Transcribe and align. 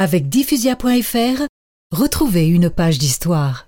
Avec 0.00 0.28
diffusia.fr, 0.28 1.42
retrouvez 1.90 2.46
une 2.46 2.70
page 2.70 3.00
d'histoire. 3.00 3.66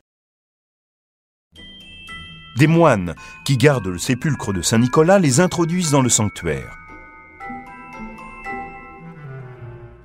Des 2.57 2.69
moines 2.69 3.17
qui 3.45 3.57
gardent 3.57 3.89
le 3.89 3.99
sépulcre 3.99 4.53
de 4.53 4.63
Saint 4.63 4.79
Nicolas 4.79 5.19
les 5.19 5.41
introduisent 5.41 5.91
dans 5.91 6.03
le 6.03 6.09
sanctuaire. 6.09 6.79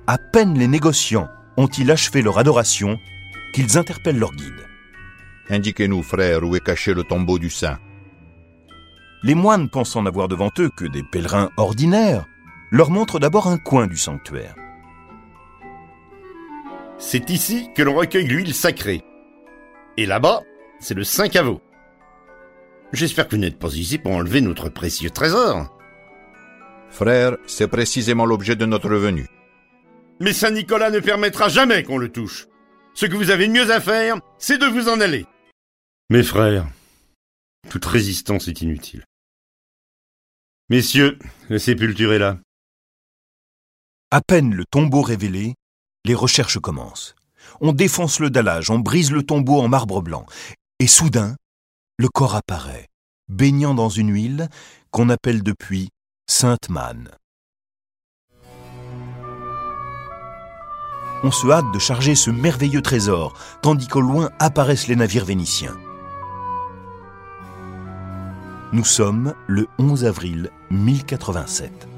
À 0.08 0.18
peine 0.18 0.58
les 0.58 0.66
négociants 0.66 1.28
ont-ils 1.56 1.92
achevé 1.92 2.22
leur 2.22 2.38
adoration 2.38 2.98
qu'ils 3.54 3.78
interpellent 3.78 4.18
leur 4.18 4.34
guide. 4.34 4.66
Indiquez-nous, 5.48 6.02
frère, 6.02 6.42
où 6.42 6.56
est 6.56 6.60
caché 6.60 6.92
le 6.92 7.04
tombeau 7.04 7.38
du 7.38 7.50
saint. 7.50 7.78
Les 9.22 9.36
moines, 9.36 9.70
pensant 9.70 10.02
n'avoir 10.02 10.26
devant 10.26 10.50
eux 10.58 10.70
que 10.76 10.86
des 10.86 11.04
pèlerins 11.04 11.50
ordinaires, 11.56 12.26
leur 12.72 12.90
montrent 12.90 13.20
d'abord 13.20 13.46
un 13.46 13.58
coin 13.58 13.86
du 13.86 13.96
sanctuaire. 13.96 14.56
C'est 17.08 17.30
ici 17.30 17.68
que 17.72 17.82
l'on 17.82 17.94
recueille 17.94 18.26
l'huile 18.26 18.52
sacrée. 18.52 19.00
Et 19.96 20.06
là-bas, 20.06 20.42
c'est 20.80 20.94
le 20.94 21.04
Saint 21.04 21.28
Caveau. 21.28 21.62
J'espère 22.92 23.28
que 23.28 23.36
vous 23.36 23.40
n'êtes 23.40 23.60
pas 23.60 23.72
ici 23.74 23.98
pour 23.98 24.10
enlever 24.10 24.40
notre 24.40 24.70
précieux 24.70 25.10
trésor. 25.10 25.72
Frère, 26.90 27.36
c'est 27.46 27.68
précisément 27.68 28.26
l'objet 28.26 28.56
de 28.56 28.66
notre 28.66 28.88
venue. 28.88 29.28
Mais 30.18 30.32
Saint 30.32 30.50
Nicolas 30.50 30.90
ne 30.90 30.98
permettra 30.98 31.48
jamais 31.48 31.84
qu'on 31.84 31.98
le 31.98 32.10
touche. 32.10 32.48
Ce 32.92 33.06
que 33.06 33.14
vous 33.14 33.30
avez 33.30 33.46
de 33.46 33.52
mieux 33.52 33.70
à 33.70 33.80
faire, 33.80 34.16
c'est 34.38 34.58
de 34.58 34.66
vous 34.66 34.88
en 34.88 35.00
aller. 35.00 35.26
Mes 36.10 36.24
frères, 36.24 36.66
toute 37.70 37.84
résistance 37.84 38.48
est 38.48 38.62
inutile. 38.62 39.04
Messieurs, 40.70 41.20
la 41.50 41.60
sépulture 41.60 42.12
est 42.12 42.18
là. 42.18 42.40
À 44.10 44.20
peine 44.22 44.52
le 44.52 44.64
tombeau 44.64 45.02
révélé, 45.02 45.54
les 46.06 46.14
recherches 46.14 46.60
commencent. 46.60 47.14
On 47.60 47.72
défonce 47.72 48.20
le 48.20 48.30
dallage, 48.30 48.70
on 48.70 48.78
brise 48.78 49.10
le 49.10 49.22
tombeau 49.22 49.60
en 49.60 49.68
marbre 49.68 50.00
blanc. 50.02 50.24
Et 50.78 50.86
soudain, 50.86 51.36
le 51.98 52.08
corps 52.08 52.36
apparaît, 52.36 52.88
baignant 53.28 53.74
dans 53.74 53.88
une 53.88 54.12
huile 54.12 54.48
qu'on 54.90 55.08
appelle 55.10 55.42
depuis 55.42 55.90
Sainte 56.28 56.68
Manne. 56.68 57.10
On 61.22 61.30
se 61.30 61.48
hâte 61.48 61.72
de 61.72 61.78
charger 61.78 62.14
ce 62.14 62.30
merveilleux 62.30 62.82
trésor, 62.82 63.34
tandis 63.62 63.88
qu'au 63.88 64.02
loin 64.02 64.30
apparaissent 64.38 64.86
les 64.86 64.96
navires 64.96 65.24
vénitiens. 65.24 65.76
Nous 68.72 68.84
sommes 68.84 69.34
le 69.48 69.66
11 69.78 70.04
avril 70.04 70.50
1087. 70.70 71.95